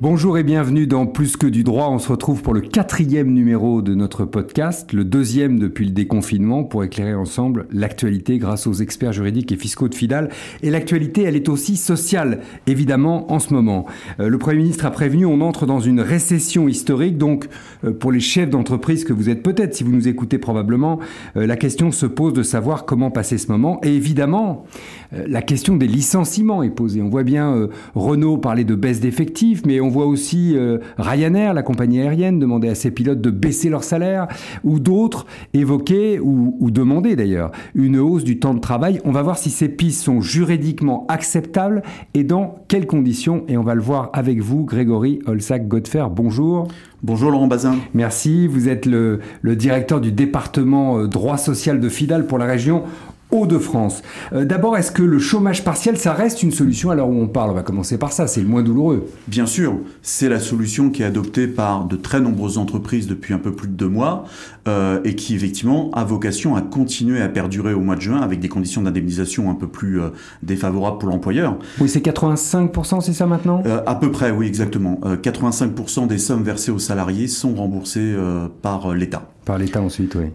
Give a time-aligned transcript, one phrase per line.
[0.00, 1.88] Bonjour et bienvenue dans Plus que du droit.
[1.88, 6.62] On se retrouve pour le quatrième numéro de notre podcast, le deuxième depuis le déconfinement,
[6.62, 10.28] pour éclairer ensemble l'actualité grâce aux experts juridiques et fiscaux de Fidal.
[10.62, 13.86] Et l'actualité, elle est aussi sociale, évidemment, en ce moment.
[14.20, 17.18] Euh, le Premier ministre a prévenu, on entre dans une récession historique.
[17.18, 17.48] Donc,
[17.84, 21.00] euh, pour les chefs d'entreprise que vous êtes peut-être, si vous nous écoutez probablement,
[21.36, 23.80] euh, la question se pose de savoir comment passer ce moment.
[23.82, 24.64] Et évidemment,
[25.10, 27.02] la question des licenciements est posée.
[27.02, 31.54] On voit bien Renault parler de baisse d'effectifs, mais on on voit aussi euh, Ryanair,
[31.54, 34.28] la compagnie aérienne, demander à ses pilotes de baisser leur salaire,
[34.64, 35.24] ou d'autres
[35.54, 39.00] évoquer, ou, demander d'ailleurs, une hausse du temps de travail.
[39.06, 43.44] On va voir si ces pistes sont juridiquement acceptables et dans quelles conditions.
[43.48, 46.08] Et on va le voir avec vous, Grégory Olsac-Godfer.
[46.14, 46.68] Bonjour.
[47.02, 47.76] Bonjour Laurent Bazin.
[47.94, 52.44] Merci, vous êtes le, le directeur du département euh, droit social de Fidal pour la
[52.44, 52.82] région
[53.30, 54.02] Hauts-de-France.
[54.32, 57.28] Euh, d'abord, est-ce que le chômage partiel, ça reste une solution à l'heure où on
[57.28, 57.50] parle?
[57.50, 59.06] On va commencer par ça, c'est le moins douloureux.
[59.26, 63.38] Bien sûr, c'est la solution qui est adoptée par de très nombreuses entreprises depuis un
[63.38, 64.24] peu plus de deux mois
[64.66, 68.40] euh, et qui effectivement a vocation à continuer à perdurer au mois de juin avec
[68.40, 70.08] des conditions d'indemnisation un peu plus euh,
[70.42, 71.58] défavorables pour l'employeur.
[71.80, 73.62] Oui, c'est 85%, c'est ça maintenant?
[73.86, 75.00] À peu près, oui, exactement.
[75.04, 78.14] 85% des sommes versées aux salariés sont remboursées
[78.62, 79.28] par l'État.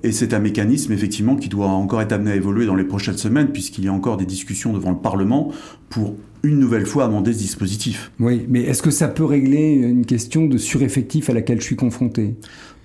[0.03, 3.17] Et c'est un mécanisme effectivement qui doit encore être amené à évoluer dans les prochaines
[3.17, 5.52] semaines, puisqu'il y a encore des discussions devant le Parlement
[5.89, 8.11] pour une nouvelle fois amender ce dispositif.
[8.19, 11.77] Oui, mais est-ce que ça peut régler une question de sureffectif à laquelle je suis
[11.77, 12.35] confronté?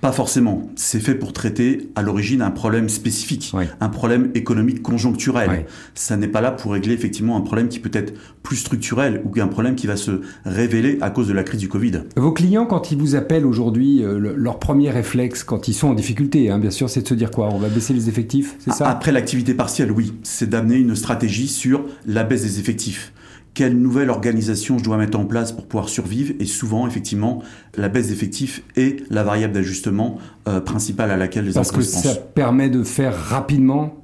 [0.01, 0.71] Pas forcément.
[0.77, 5.67] C'est fait pour traiter à l'origine un problème spécifique, un problème économique conjoncturel.
[5.97, 9.41] Ça n'est pas là pour régler effectivement un problème qui peut être plus structurel ou
[9.41, 12.05] un problème qui va se révéler à cause de la crise du Covid.
[12.15, 15.95] Vos clients, quand ils vous appellent aujourd'hui, euh, leur premier réflexe quand ils sont en
[15.95, 17.49] difficulté, hein, bien sûr, c'est de se dire quoi?
[17.53, 18.89] On va baisser les effectifs, c'est ça?
[18.89, 20.13] Après l'activité partielle, oui.
[20.23, 23.13] C'est d'amener une stratégie sur la baisse des effectifs
[23.59, 26.33] quelle nouvelle organisation je dois mettre en place pour pouvoir survivre.
[26.39, 27.43] Et souvent, effectivement,
[27.77, 32.03] la baisse d'effectifs est la variable d'ajustement euh, principale à laquelle les Parce entreprises pensent.
[32.05, 33.97] Parce que ça permet de faire rapidement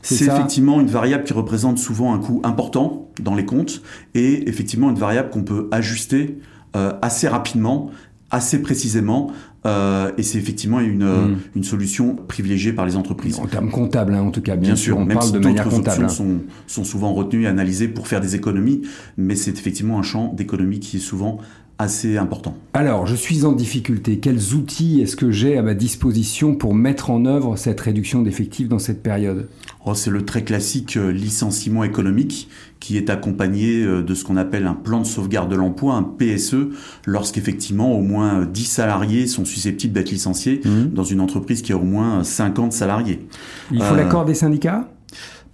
[0.00, 3.82] c'est effectivement une variable qui représente souvent un coût important dans les comptes
[4.14, 6.38] et effectivement une variable qu'on peut ajuster
[6.76, 7.90] euh, assez rapidement
[8.30, 9.32] assez précisément
[9.66, 11.38] euh, et c'est effectivement une, hmm.
[11.54, 13.38] une solution privilégiée par les entreprises.
[13.38, 16.08] En termes comptables, hein, en tout cas, bien, sûr, on parle de manière comptable.
[16.08, 18.82] Sont, sont souvent retenues et analysées pour faire des économies,
[19.16, 21.38] mais c'est effectivement un champ d'économie qui est souvent
[21.78, 22.56] assez important.
[22.72, 24.18] Alors, je suis en difficulté.
[24.18, 28.68] Quels outils est-ce que j'ai à ma disposition pour mettre en œuvre cette réduction d'effectifs
[28.68, 29.48] dans cette période?
[29.84, 32.48] Oh, C'est le très classique euh, licenciement économique
[32.80, 36.02] qui est accompagné euh, de ce qu'on appelle un plan de sauvegarde de l'emploi, un
[36.02, 36.70] PSE,
[37.04, 40.94] lorsqu'effectivement au moins 10 salariés sont susceptibles d'être licenciés mmh.
[40.94, 43.26] dans une entreprise qui a au moins 50 salariés.
[43.70, 44.88] Il faut euh, l'accord des syndicats?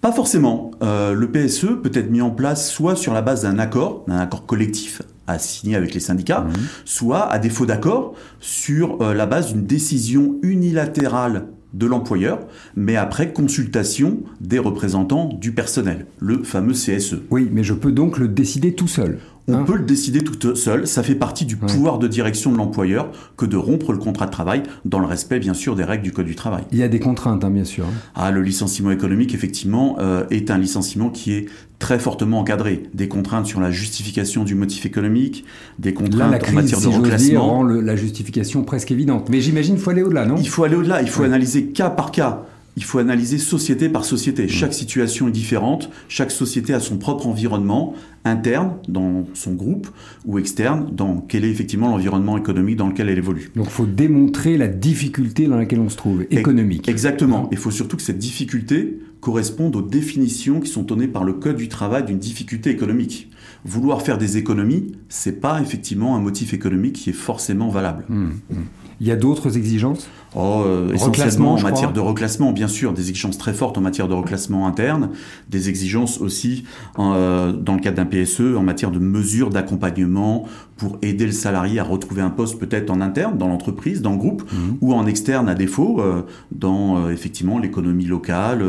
[0.01, 0.73] pas forcément.
[0.81, 4.47] le PSE peut être mis en place soit sur la base d'un accord, d'un accord
[4.47, 5.01] collectif
[5.33, 6.53] à signer avec les syndicats, mmh.
[6.85, 12.41] soit à défaut d'accord sur euh, la base d'une décision unilatérale de l'employeur,
[12.77, 17.23] mais après consultation des représentants du personnel, le fameux CSE.
[17.31, 19.19] Oui, mais je peux donc le décider tout seul.
[19.49, 22.57] On hein peut le décider tout seul, ça fait partie du pouvoir de direction de
[22.57, 26.05] l'employeur que de rompre le contrat de travail dans le respect bien sûr des règles
[26.05, 26.65] du Code du travail.
[26.71, 27.85] Il y a des contraintes hein, bien sûr.
[28.15, 31.47] Ah, le licenciement économique effectivement euh, est un licenciement qui est
[31.79, 32.85] très fortement encadré.
[32.95, 35.45] Des contraintes sur la justification du motif économique,
[35.81, 37.29] des contraintes en matière de reclassement.
[37.29, 39.29] Dire, rend la justification presque évidente.
[39.29, 40.37] Mais j'imagine qu'il faut aller au-delà, non?
[40.39, 42.45] Il faut aller au-delà, il faut analyser cas par cas
[42.77, 44.45] il faut analyser société par société.
[44.45, 44.49] Mmh.
[44.49, 47.95] Chaque situation est différente, chaque société a son propre environnement,
[48.25, 49.89] interne dans son groupe
[50.25, 53.51] ou externe dans quel est effectivement l'environnement économique dans lequel elle évolue.
[53.57, 56.89] Donc il faut démontrer la difficulté dans laquelle on se trouve, économique.
[56.89, 57.49] Exactement.
[57.53, 61.57] Il faut surtout que cette difficulté corresponde aux définitions qui sont données par le Code
[61.57, 63.31] du travail d'une difficulté économique.
[63.65, 68.05] Vouloir faire des économies, c'est pas effectivement un motif économique qui est forcément valable.
[68.09, 68.57] Mmh, mmh.
[69.01, 70.09] Il y a d'autres exigences?
[70.35, 74.09] Oh, euh, Essentiellement en matière de reclassement, bien sûr, des exigences très fortes en matière
[74.09, 75.11] de reclassement interne,
[75.51, 76.65] des exigences aussi
[76.99, 80.47] euh, dans le cadre d'un PSE en matière de mesures d'accompagnement
[80.77, 84.17] pour aider le salarié à retrouver un poste peut-être en interne dans l'entreprise, dans le
[84.17, 84.79] groupe, mhm.
[84.81, 88.65] ou en externe à défaut, euh, dans effectivement l'économie locale,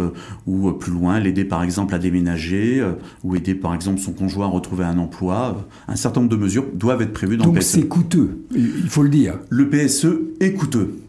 [0.45, 2.83] ou plus loin, l'aider par exemple à déménager,
[3.23, 5.67] ou aider par exemple son conjoint à retrouver un emploi.
[5.87, 7.75] un certain nombre de mesures doivent être prévues dans le PSE.
[7.75, 9.39] Donc c'est coûteux, il faut le dire.
[9.49, 10.07] Le PSE
[10.39, 11.02] est coûteux.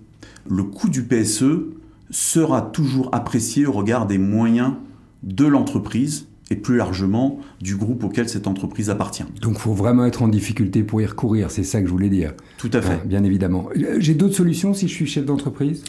[0.49, 1.45] Le coût du PSE
[2.11, 4.75] sera toujours apprécié au regard des moyens
[5.23, 9.25] de l'entreprise et plus largement du groupe auquel cette entreprise appartient.
[9.41, 12.11] Donc il faut vraiment être en difficulté pour y recourir, c'est ça que je voulais
[12.11, 12.35] dire.
[12.59, 13.07] Tout à fait.
[13.07, 13.69] bien évidemment.
[13.99, 15.83] J'ai d'autres solutions si je suis chef d'entreprise?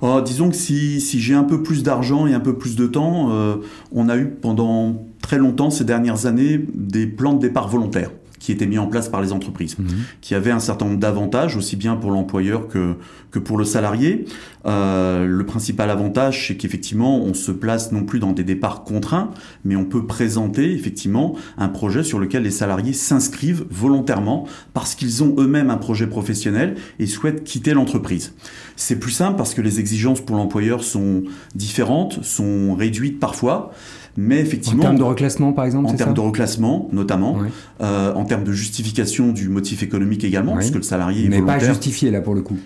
[0.00, 3.30] Oh, Disons que si, j'ai un peu plus d'argent et un peu plus de temps,
[3.32, 3.56] euh,
[3.92, 8.10] on a eu pendant très longtemps ces dernières années des plans de départ volontaires
[8.40, 9.86] qui étaient mis en place par les entreprises, mhm.
[10.20, 12.96] qui avaient un certain nombre d'avantages, aussi bien pour l'employeur que,
[13.30, 14.24] que pour le salarié.
[14.66, 19.30] Euh, le principal avantage, c'est qu'effectivement, on se place non plus dans des départs contraints,
[19.64, 25.22] mais on peut présenter effectivement un projet sur lequel les salariés s'inscrivent volontairement parce qu'ils
[25.22, 28.34] ont eux-mêmes un projet professionnel et souhaitent quitter l'entreprise.
[28.76, 33.72] C'est plus simple parce que les exigences pour l'employeur sont différentes, sont réduites parfois.
[34.16, 37.38] Mais effectivement, en termes de reclassement, par exemple, en termes de reclassement, notamment,
[37.80, 42.10] euh, en termes de justification du motif économique également, puisque le salarié n'est pas justifié
[42.10, 42.58] là pour le coup.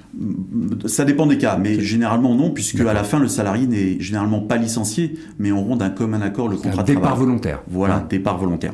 [0.86, 4.40] Ça dépend des cas, mais généralement non, puisque à la fin le salarié n'est généralement
[4.40, 6.94] pas licencié, mais on rend d'un commun accord le contrat de travail.
[6.96, 7.62] Départ volontaire.
[7.68, 8.72] Voilà, départ volontaire.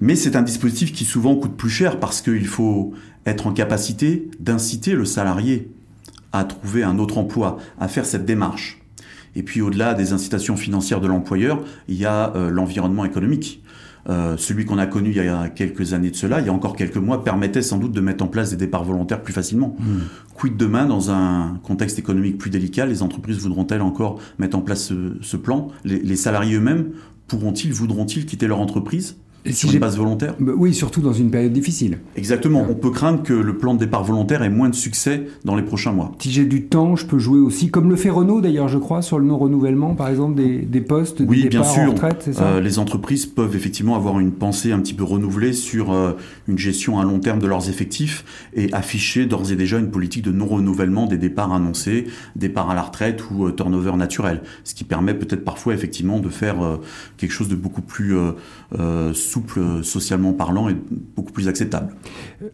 [0.00, 2.92] Mais c'est un dispositif qui souvent coûte plus cher parce qu'il faut
[3.26, 5.70] être en capacité d'inciter le salarié
[6.32, 8.81] à trouver un autre emploi, à faire cette démarche.
[9.34, 13.62] Et puis au-delà des incitations financières de l'employeur, il y a euh, l'environnement économique.
[14.08, 16.52] Euh, celui qu'on a connu il y a quelques années de cela, il y a
[16.52, 19.76] encore quelques mois, permettait sans doute de mettre en place des départs volontaires plus facilement.
[19.78, 19.84] Mmh.
[20.34, 24.86] Quid demain, dans un contexte économique plus délicat, les entreprises voudront-elles encore mettre en place
[24.86, 25.68] ce, ce plan?
[25.84, 26.90] Les, les salariés eux-mêmes
[27.28, 29.16] pourront-ils, voudront-ils quitter leur entreprise?
[29.50, 31.98] Sur une base volontaire bah Oui, surtout dans une période difficile.
[32.16, 32.64] Exactement.
[32.68, 35.62] On peut craindre que le plan de départ volontaire ait moins de succès dans les
[35.62, 36.12] prochains mois.
[36.20, 39.02] Si j'ai du temps, je peux jouer aussi, comme le fait Renault d'ailleurs, je crois,
[39.02, 41.82] sur le non-renouvellement, par exemple, des, des postes, oui, des bien sûr.
[41.82, 42.44] en retraite, c'est ça?
[42.44, 46.12] Euh, Les entreprises peuvent effectivement avoir une pensée un petit peu renouvelée sur euh,
[46.46, 48.24] une gestion à long terme de leurs effectifs
[48.54, 52.06] et afficher d'ores et déjà une politique de non-renouvellement des départs annoncés,
[52.36, 54.42] départs à la retraite ou euh, turnover naturel.
[54.64, 56.78] Ce qui permet peut-être parfois effectivement de faire
[57.16, 58.14] quelque chose de beaucoup plus
[59.32, 60.76] souple socialement parlant est
[61.16, 61.94] beaucoup plus acceptable.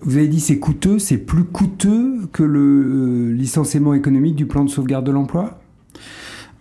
[0.01, 4.65] Vous avez dit c'est coûteux, c'est plus coûteux que le euh, licenciement économique du plan
[4.65, 5.61] de sauvegarde de l'emploi?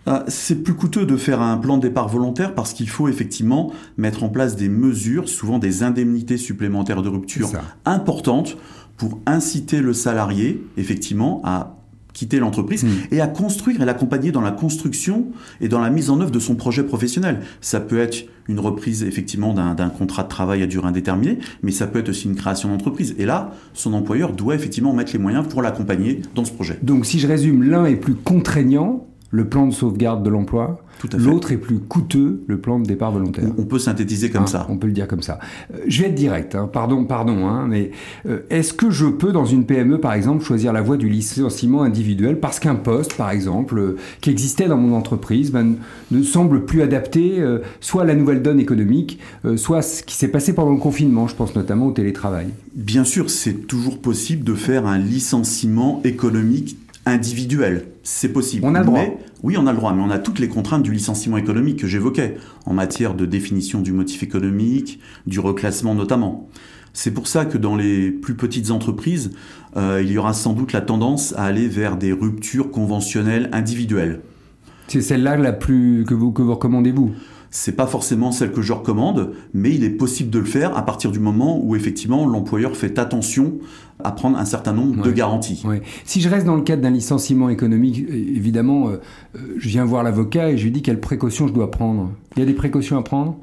[0.10, 3.74] Ah, c'est plus coûteux de faire un plan de départ volontaire parce qu'il faut effectivement
[3.98, 7.50] mettre en place des mesures, souvent des indemnités supplémentaires de rupture
[7.86, 8.58] importantes
[8.96, 11.77] pour inciter le salarié effectivement à
[12.18, 13.14] quitter l'entreprise hmm.
[13.14, 15.28] et à construire et l'accompagner dans la construction
[15.62, 17.42] et dans la mise en œuvre de son projet professionnel.
[17.62, 21.86] Ça peut être une reprise effectivement d'un contrat de travail à durée indéterminée, mais ça
[21.86, 23.14] peut être aussi une création d'entreprise.
[23.20, 26.80] Et là, son employeur doit effectivement mettre les moyens pour l'accompagner dans ce projet.
[26.82, 30.82] Donc si je résume, l'un est plus contraignant, le plan de sauvegarde de l'emploi,
[31.18, 33.50] L'autre est plus coûteux, le plan de départ volontaire.
[33.58, 34.66] On peut synthétiser comme hein, ça.
[34.70, 35.40] On peut le dire comme ça.
[35.74, 36.70] Euh, je vais être direct, hein.
[36.72, 37.92] pardon, pardon, hein, mais
[38.28, 41.84] euh, est-ce que je peux, dans une PME, par exemple, choisir la voie du licenciement
[41.84, 42.40] individuel?
[42.40, 45.76] Parce qu'un poste, par exemple, euh, qui existait dans mon entreprise, ben,
[46.12, 47.44] ne semble plus adapté
[47.80, 49.20] soit à la nouvelle donne économique,
[49.56, 53.04] soit à ce qui s'est passé pendant le confinement, je pense notamment au télétravail Bien
[53.04, 56.78] sûr, c'est toujours possible de faire un licenciement économique
[57.10, 57.88] individuel.
[58.04, 58.66] C'est possible.
[58.66, 59.04] On a le droit.
[59.44, 61.88] oui, on a le droit, mais on a toutes les contraintes du licenciement économique que
[61.88, 66.50] j'évoquais, en matière de définition du motif économique, du reclassement notamment.
[66.94, 69.32] C'est pour ça que dans les plus petites entreprises,
[69.76, 74.22] euh, il y aura sans doute la tendance à aller vers des ruptures conventionnelles individuelles.
[74.88, 77.14] C'est celle-là la plus que vous, que vous recommandez vous
[77.52, 80.86] c'est pas forcément celle que je recommande, mais il est possible de le faire à
[80.86, 83.60] partir du moment où effectivement l'employeur fait attention
[84.04, 85.64] à prendre un certain nombre de garanties.
[86.06, 88.98] Si je reste dans le cadre d'un licenciement économique, évidemment, euh,
[89.36, 92.12] euh, je viens voir l'avocat et je lui dis quelles précautions je dois prendre.
[92.36, 93.38] Il y a des précautions à prendre?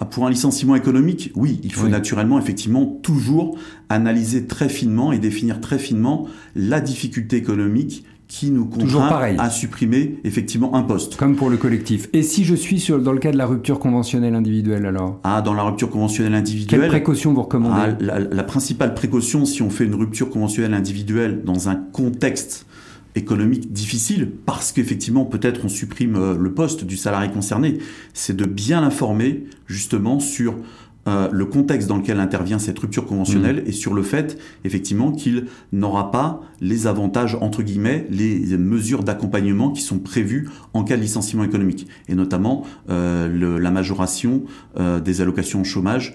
[0.00, 3.56] Ah, pour un licenciement économique, oui, il faut naturellement, effectivement, toujours
[3.88, 10.18] analyser très finement et définir très finement la difficulté économique qui nous contraint à supprimer
[10.24, 11.14] effectivement un poste.
[11.14, 12.08] Comme pour le collectif.
[12.12, 15.20] Et si je suis sur, dans le cas de la rupture conventionnelle individuelle alors?
[15.22, 16.80] Ah, dans la rupture conventionnelle individuelle.
[16.80, 17.92] Quelle précaution vous recommandez?
[17.92, 22.66] Ah, la, la, principale précaution, si on fait une rupture conventionnelle individuelle dans un contexte
[23.14, 27.78] économique difficile, parce qu'effectivement peut-être on supprime euh, le poste du salarié concerné,
[28.14, 30.56] c'est de bien l'informer justement sur
[31.06, 33.68] euh, le contexte dans lequel intervient cette rupture conventionnelle mmh.
[33.68, 39.70] et sur le fait, effectivement, qu'il n'aura pas les avantages, entre guillemets, les mesures d'accompagnement
[39.70, 41.86] qui sont prévues en cas de licenciement économique.
[42.08, 44.44] Et notamment euh, la majoration
[44.78, 46.14] euh, des allocations au chômage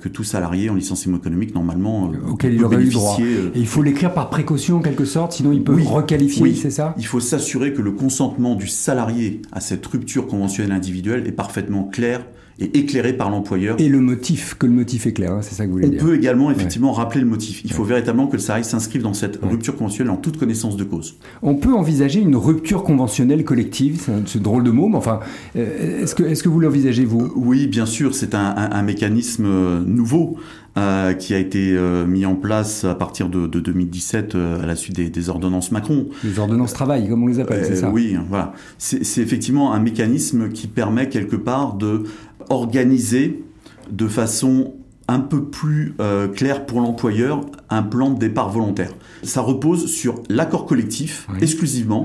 [0.00, 3.18] que tout salarié en licenciement économique, normalement, auquel il aurait eu droit.
[3.20, 6.56] Et il faut l'écrire par précaution, en quelque sorte, sinon il peut requalifier, oui.
[6.56, 6.94] c'est ça?
[6.96, 11.84] Il faut s'assurer que le consentement du salarié à cette rupture conventionnelle individuelle est parfaitement
[11.84, 12.24] clair
[12.60, 13.76] et éclairé par l'employeur.
[13.78, 15.90] Et le motif, que le motif est clair, hein, c'est ça que vous voulez On
[15.90, 16.02] dire.
[16.02, 17.62] On peut également effectivement rappeler le motif.
[17.64, 20.84] Il faut véritablement que le salarié s'inscrive dans cette rupture conventionnelle en toute connaissance de
[20.84, 21.16] cause.
[21.42, 25.20] On peut envisager une rupture conventionnelle collective, c'est drôle de mot, mais enfin,
[25.56, 27.32] euh, est-ce que, est que vous l'envisagez vous?
[27.36, 30.38] Oui, bien sûr, c'est un, un, mécanisme euh, nouveau.
[30.78, 34.66] Euh, qui a été euh, mis en place à partir de, de 2017 euh, à
[34.66, 36.06] la suite des, des, ordonnances Macron.
[36.22, 37.90] Les ordonnances travail, comme on les appelle, c'est ça?
[37.90, 38.52] Oui, voilà.
[38.76, 42.04] C'est effectivement un mécanisme qui permet quelque part de
[42.48, 43.42] organiser
[43.90, 44.74] de façon
[45.08, 48.92] un peu plus euh, clair pour l'employeur un plan de départ volontaire.
[49.24, 52.04] Ça repose sur l'accord collectif exclusivement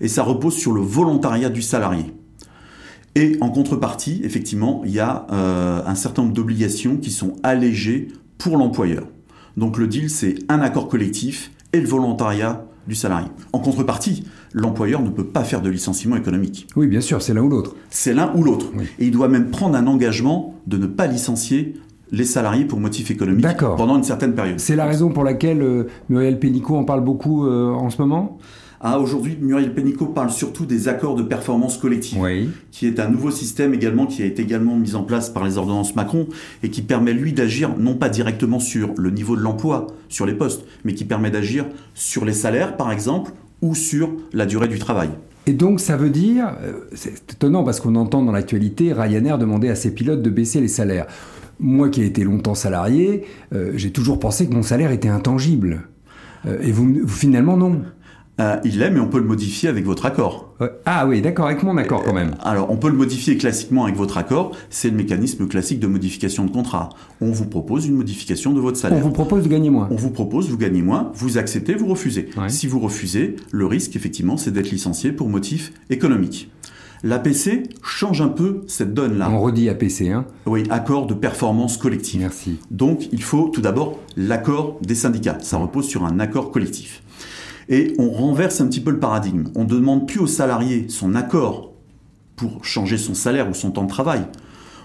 [0.00, 2.04] et ça repose sur le volontariat du salarié.
[3.16, 8.08] Et en contrepartie, effectivement, il y a euh, un certain nombre d'obligations qui sont allégées
[8.38, 9.04] pour l'employeur.
[9.56, 13.28] Donc le deal, c'est un accord collectif et le volontariat du salarié.
[13.52, 16.66] En contrepartie, l'employeur ne peut pas faire de licenciement économique.
[16.76, 17.76] Oui, bien sûr, c'est l'un ou l'autre.
[17.88, 18.66] C'est l'un ou l'autre.
[18.98, 21.74] Et il doit même prendre un engagement de ne pas licencier
[22.10, 24.60] les salariés pour motif économique pendant une certaine période.
[24.60, 28.38] C'est la raison pour laquelle euh, Muriel Pénicaud en parle beaucoup euh, en ce moment?
[28.84, 32.20] Ah, Aujourd'hui, Muriel Pénicaud parle surtout des accords de performance collective,
[32.70, 35.58] qui est un nouveau système également qui a été également mis en place par les
[35.58, 36.28] ordonnances Macron
[36.62, 40.34] et qui permet lui d'agir non pas directement sur le niveau de l'emploi, sur les
[40.34, 41.64] postes, mais qui permet d'agir
[41.94, 45.08] sur les salaires par exemple ou sur la durée du travail.
[45.46, 49.68] Et donc ça veut dire, euh, c'est étonnant parce qu'on entend dans l'actualité Ryanair demander
[49.68, 51.06] à ses pilotes de baisser les salaires.
[51.60, 53.24] Moi qui ai été longtemps salarié,
[53.54, 55.82] euh, j'ai toujours pensé que mon salaire était intangible.
[56.46, 57.82] Euh, et vous, finalement, non.
[58.40, 60.54] Euh, il l'est, mais on peut le modifier avec votre accord.
[60.86, 62.32] ah oui, d'accord, avec mon accord quand même.
[62.42, 64.50] alors, on peut le modifier classiquement avec votre accord.
[64.70, 66.88] C'est le mécanisme classique de modification de contrat.
[67.20, 68.98] On vous propose une modification de votre salaire.
[68.98, 69.88] On vous propose de gagner moins.
[69.90, 72.28] On vous propose, vous gagnez moins, vous acceptez, vous refusez.
[72.48, 76.50] Si vous refusez, le risque, effectivement, c'est d'être licencié pour motif économique.
[77.04, 79.28] L'APC change un peu cette donne-là.
[79.30, 82.22] On redit APC, hein Oui, accord de performance collective.
[82.22, 82.56] Merci.
[82.70, 85.36] Donc, il faut tout d'abord l'accord des syndicats.
[85.42, 87.02] Ça repose sur un accord collectif.
[87.68, 89.44] Et on renverse un petit peu le paradigme.
[89.54, 91.72] On ne demande plus au salarié son accord
[92.36, 94.22] pour changer son salaire ou son temps de travail.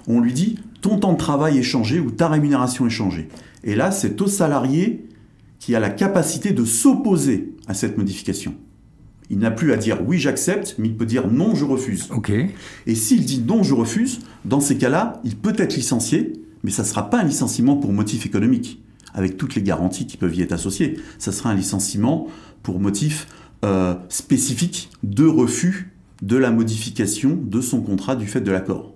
[0.07, 3.27] On lui dit ton temps de travail est changé ou ta rémunération est changée.
[3.63, 5.05] Et là, c'est au salarié
[5.59, 8.55] qui a la capacité de s'opposer à cette modification.
[9.29, 12.07] Il n'a plus à dire oui, j'accepte, mais il peut dire non, je refuse.
[12.11, 12.31] Ok.
[12.87, 16.33] Et s'il dit non, je refuse, dans ces cas-là, il peut être licencié,
[16.63, 18.81] mais ça ne sera pas un licenciement pour motif économique,
[19.13, 20.97] avec toutes les garanties qui peuvent y être associées.
[21.19, 22.27] Ça sera un licenciement
[22.63, 23.27] pour motif
[23.65, 28.93] euh, spécifique de refus de la modification de son contrat du fait de l'accord.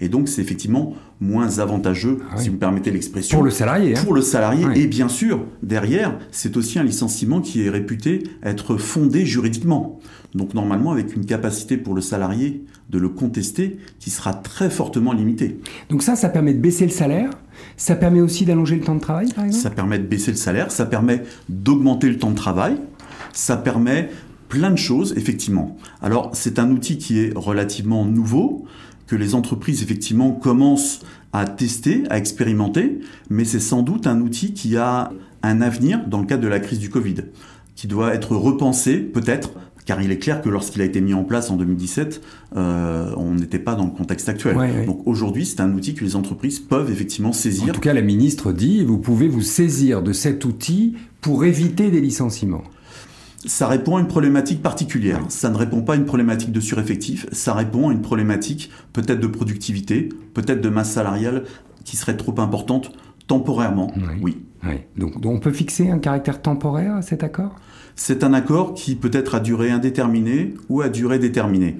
[0.00, 3.38] Et donc, c'est effectivement moins avantageux, ah si vous me permettez l'expression.
[3.38, 3.96] Pour le salarié.
[3.96, 4.02] Hein.
[4.04, 4.66] Pour le salarié.
[4.74, 10.00] Et bien sûr, derrière, c'est aussi un licenciement qui est réputé être fondé juridiquement.
[10.34, 15.12] Donc, normalement, avec une capacité pour le salarié de le contester qui sera très fortement
[15.12, 15.60] limitée.
[15.88, 17.30] Donc, ça, ça permet de baisser le salaire
[17.76, 20.36] Ça permet aussi d'allonger le temps de travail, par exemple Ça permet de baisser le
[20.36, 22.76] salaire, ça permet d'augmenter le temps de travail,
[23.36, 24.10] ça permet
[24.48, 25.76] plein de choses, effectivement.
[26.02, 28.64] Alors, c'est un outil qui est relativement nouveau
[29.06, 31.00] que les entreprises effectivement commencent
[31.32, 33.00] à tester, à expérimenter,
[33.30, 35.12] mais c'est sans doute un outil qui a
[35.42, 37.16] un avenir dans le cadre de la crise du Covid,
[37.74, 39.50] qui doit être repensé peut-être,
[39.84, 42.20] car il est clair que lorsqu'il a été mis en place en 2017,
[42.56, 44.56] euh, on n'était pas dans le contexte actuel.
[44.86, 47.70] Donc aujourd'hui, c'est un outil que les entreprises peuvent effectivement saisir.
[47.70, 51.90] En tout cas, la ministre dit, vous pouvez vous saisir de cet outil pour éviter
[51.90, 52.64] des licenciements
[53.46, 55.20] ça répond à une problématique particulière.
[55.28, 59.20] Ça ne répond pas à une problématique de sureffectif, ça répond à une problématique peut-être
[59.20, 61.44] de productivité, peut-être de masse salariale
[61.84, 62.92] qui serait trop importante
[63.26, 63.92] temporairement.
[64.20, 64.38] Oui.
[64.96, 67.54] Donc, on peut fixer un caractère temporaire à cet accord?
[67.94, 71.76] C'est un accord qui peut être à durée indéterminée ou à durée déterminée.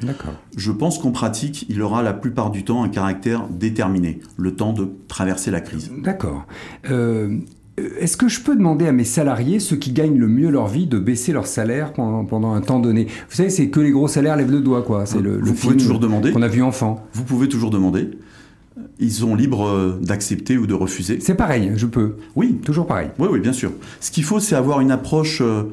[0.56, 4.72] Je pense qu'en pratique, il aura la plupart du temps un caractère déterminé, le temps
[4.72, 5.90] de traverser la crise.
[5.98, 6.46] D'accord.
[6.90, 7.36] Euh,
[7.78, 10.86] est-ce que je peux demander à mes salariés, ceux qui gagnent le mieux leur vie,
[10.86, 13.06] de baisser leur salaire pendant, un temps donné?
[13.28, 15.04] Vous savez, c'est que les gros salaires lèvent le doigt, quoi.
[15.04, 16.32] C'est le, Vous pouvez toujours demander.
[16.32, 17.06] qu'on a vu enfant.
[17.12, 18.10] Vous pouvez toujours demander.
[18.98, 21.20] Ils sont libres euh, d'accepter ou de refuser.
[21.20, 22.16] C'est pareil, je peux.
[22.34, 22.58] Oui.
[22.64, 23.08] Toujours pareil.
[23.18, 23.72] Oui, oui, bien sûr.
[24.00, 25.64] Ce qu'il faut, c'est avoir une approche euh,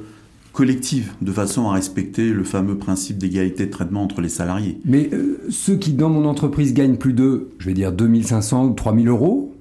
[0.52, 4.78] collective, de façon à respecter le fameux principe d'égalité de traitement entre les salariés.
[4.84, 5.10] Mais
[5.50, 9.54] ceux qui, dans mon entreprise, gagnent plus de, je vais dire, 2500 ou 3000 euros,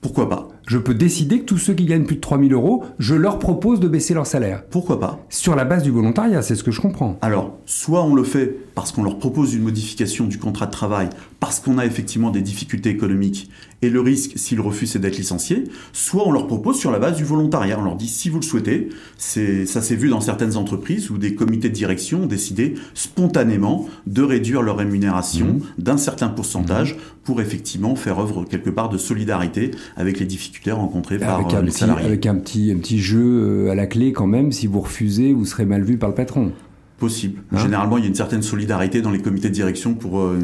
[0.00, 0.39] pourquoi pas?
[0.70, 3.80] Je peux décider que tous ceux qui gagnent plus de 3000 euros, je leur propose
[3.80, 4.62] de baisser leur salaire.
[4.70, 5.18] Pourquoi pas?
[5.28, 7.18] Sur la base du volontariat, c'est ce que je comprends.
[7.22, 11.10] Alors, soit on le fait parce qu'on leur propose une modification du contrat de travail,
[11.40, 13.50] parce qu'on a effectivement des difficultés économiques,
[13.82, 17.16] et le risque, s'ils refusent, c'est d'être licenciés, soit on leur propose sur la base
[17.16, 17.78] du volontariat.
[17.78, 21.34] On leur dit, si vous le souhaitez, ça s'est vu dans certaines entreprises où des
[21.34, 25.82] comités de direction ont décidé spontanément de réduire leur rémunération mmh.
[25.82, 26.98] d'un certain pourcentage mmh.
[27.24, 31.70] pour effectivement faire œuvre quelque part de solidarité avec les difficultés rencontrés par euh, les
[31.70, 32.06] salariés.
[32.06, 35.32] Avec un petit, un petit jeu euh, à la clé quand même, si vous refusez,
[35.32, 36.52] vous serez mal vu par le patron.
[36.98, 37.40] Possible.
[37.52, 37.58] Hein?
[37.58, 40.20] Généralement, il y a une certaine solidarité dans les comités de direction pour...
[40.20, 40.38] Euh,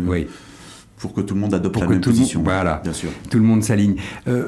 [0.96, 2.42] pour que tout le monde adopte la même position.
[2.42, 3.10] voilà, bien sûr.
[3.30, 3.96] Tout le monde s'aligne.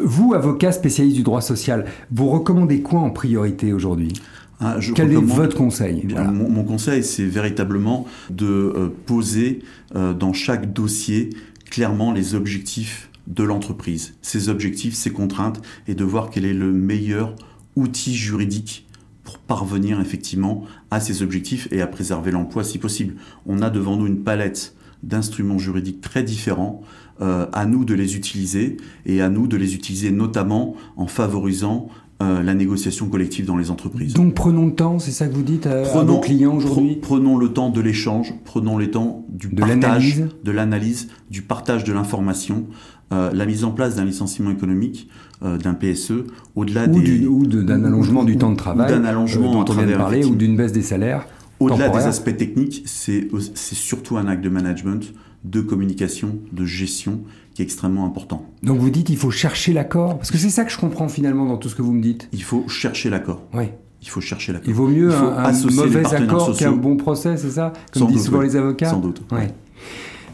[0.03, 4.13] vous, avocat spécialiste du droit social, vous recommandez quoi en priorité aujourd'hui?
[4.61, 6.07] Ah, Quel est votre conseil?
[6.33, 9.61] Mon, conseil, c'est véritablement de poser
[9.95, 11.31] dans chaque dossier
[11.71, 16.73] clairement les objectifs de l'entreprise, ses objectifs, ses contraintes, et de voir quel est le
[16.73, 17.37] meilleur
[17.77, 18.87] outil juridique
[19.23, 23.15] pour parvenir effectivement à ces objectifs et à préserver l'emploi si possible.
[23.47, 26.83] On a devant nous une palette d'instruments juridiques très différents,
[27.21, 31.89] euh, à nous de les utiliser et à nous de les utiliser notamment en favorisant
[32.23, 34.15] euh, la négociation collective dans les entreprises.
[34.15, 36.97] Donc prenons le temps, c'est ça que vous dites à, prenons, nos clients aujourd'hui?
[37.03, 41.83] Prenons le temps de l'échange, prenons le temps du de partage, de l'analyse, du partage
[41.83, 42.67] de l'information,
[43.13, 45.09] euh, la mise en place d'un licenciement économique,
[45.41, 46.25] d'un PSE,
[46.57, 47.25] au-delà des...
[47.25, 50.35] ou d'un allongement du temps de travail, d'un allongement dont on vient de parler, ou
[50.35, 51.27] d'une baisse des salaires.
[51.61, 55.13] Au-delà des aspects techniques, c'est surtout un acte de management,
[55.45, 57.21] de communication, de gestion
[57.55, 58.47] qui est extrêmement important.
[58.63, 61.47] Donc vous dites qu'il faut chercher l'accord Parce que c'est ça que je comprends finalement
[61.47, 62.29] dans tout ce que vous me dites.
[62.33, 63.43] Il faut chercher l'accord.
[63.53, 63.65] Oui.
[64.01, 64.69] Il faut chercher l'accord.
[64.69, 68.55] Il vaut mieux un, mauvais accord qu'un bon procès, c'est ça Comme disent souvent les
[68.57, 69.23] avocats Sans doute.
[69.33, 69.49] Ouais.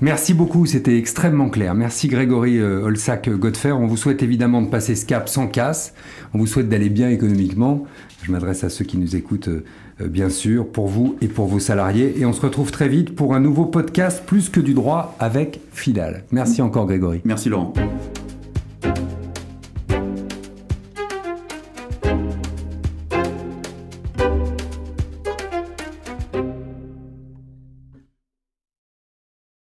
[0.01, 1.75] Merci beaucoup, c'était extrêmement clair.
[1.75, 3.73] Merci Grégory euh, Olsac-Godfer.
[3.73, 5.95] On vous souhaite évidemment de passer ce cap sans casse.
[6.35, 7.85] On vous souhaite d'aller bien économiquement.
[8.23, 9.65] Je m'adresse à ceux qui nous écoutent, euh, euh,
[10.01, 12.19] bien sûr, pour vous et pour vos salariés.
[12.19, 15.61] Et on se retrouve très vite pour un nouveau podcast Plus que du droit avec
[15.73, 16.25] Fidal.
[16.31, 17.21] Merci encore Grégory.
[17.25, 17.73] Merci Laurent.